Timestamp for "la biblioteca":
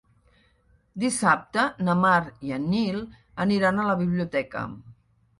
3.89-4.65